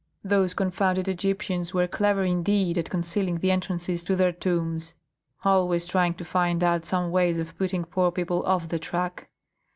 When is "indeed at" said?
2.23-2.89